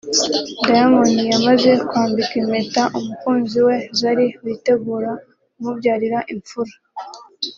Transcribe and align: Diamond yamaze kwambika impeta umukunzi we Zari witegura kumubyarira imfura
Diamond 0.71 1.11
yamaze 1.31 1.71
kwambika 1.87 2.33
impeta 2.41 2.81
umukunzi 2.99 3.57
we 3.67 3.75
Zari 3.99 4.25
witegura 4.43 5.11
kumubyarira 5.51 6.19
imfura 6.33 6.73